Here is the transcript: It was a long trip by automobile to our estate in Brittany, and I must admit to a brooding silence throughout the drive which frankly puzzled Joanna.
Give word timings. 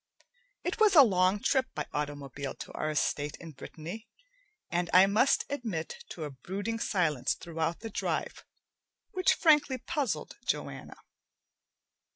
It 0.63 0.79
was 0.79 0.95
a 0.95 1.03
long 1.03 1.39
trip 1.43 1.67
by 1.75 1.85
automobile 1.93 2.55
to 2.55 2.71
our 2.73 2.89
estate 2.89 3.37
in 3.39 3.51
Brittany, 3.51 4.07
and 4.71 4.89
I 4.95 5.05
must 5.05 5.45
admit 5.47 6.03
to 6.09 6.23
a 6.23 6.31
brooding 6.31 6.79
silence 6.79 7.35
throughout 7.35 7.81
the 7.81 7.91
drive 7.91 8.43
which 9.11 9.35
frankly 9.35 9.77
puzzled 9.77 10.39
Joanna. 10.47 10.95